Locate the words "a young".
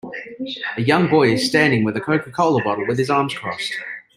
0.77-1.09